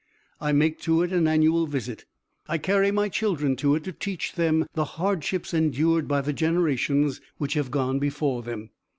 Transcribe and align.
I 0.39 0.51
make 0.51 0.79
to 0.79 1.03
it 1.03 1.13
an 1.13 1.27
annual 1.27 1.67
visit. 1.67 2.05
I 2.47 2.57
carry 2.57 2.89
my 2.89 3.07
children 3.07 3.55
to 3.57 3.75
it 3.75 3.83
to 3.83 3.91
teach 3.91 4.33
them 4.33 4.65
the 4.73 4.83
hardships 4.97 5.53
endured 5.53 6.07
by 6.07 6.21
the 6.21 6.33
generations 6.33 7.21
which 7.37 7.53
have 7.53 7.69
gone 7.69 7.99
before 7.99 8.41
them. 8.41 8.71